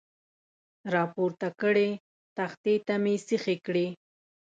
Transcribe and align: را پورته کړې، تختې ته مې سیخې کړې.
را 0.93 1.03
پورته 1.13 1.49
کړې، 1.61 1.89
تختې 2.37 2.75
ته 2.85 2.93
مې 3.03 3.15
سیخې 3.27 3.55
کړې. 3.65 3.87